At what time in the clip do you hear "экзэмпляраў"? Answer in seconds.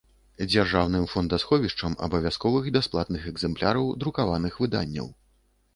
3.35-3.85